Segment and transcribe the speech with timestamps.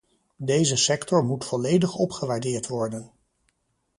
[0.37, 3.11] Deze sector moet volledig opgewaardeerd worden.